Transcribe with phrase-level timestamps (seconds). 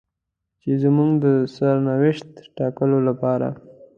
[0.61, 1.25] چې زموږ د
[1.55, 3.49] سرنوشت ټاکلو لپاره.